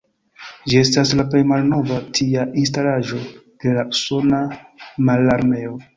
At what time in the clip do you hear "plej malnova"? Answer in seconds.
1.33-1.99